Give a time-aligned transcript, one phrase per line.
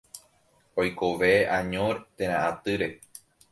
[0.83, 1.29] Oikove
[1.59, 2.91] añóre térã atýre.